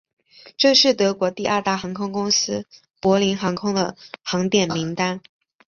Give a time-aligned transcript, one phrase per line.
[0.57, 2.65] 这是德国第二大航空公司
[2.99, 5.21] 柏林航空的航点名单。